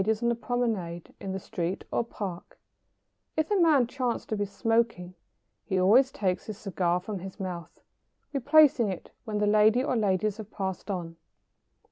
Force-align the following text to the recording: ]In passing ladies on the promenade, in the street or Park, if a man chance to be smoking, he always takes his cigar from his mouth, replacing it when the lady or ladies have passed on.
]In 0.01 0.03
passing 0.05 0.13
ladies 0.17 0.23
on 0.23 0.29
the 0.29 0.47
promenade, 0.47 1.13
in 1.21 1.31
the 1.31 1.39
street 1.39 1.83
or 1.91 2.03
Park, 2.03 2.59
if 3.37 3.51
a 3.51 3.55
man 3.55 3.85
chance 3.85 4.25
to 4.25 4.35
be 4.35 4.45
smoking, 4.45 5.13
he 5.63 5.79
always 5.79 6.11
takes 6.11 6.47
his 6.47 6.57
cigar 6.57 6.99
from 6.99 7.19
his 7.19 7.39
mouth, 7.39 7.81
replacing 8.33 8.89
it 8.89 9.11
when 9.25 9.37
the 9.37 9.45
lady 9.45 9.83
or 9.83 9.95
ladies 9.95 10.37
have 10.37 10.49
passed 10.49 10.89
on. 10.89 11.17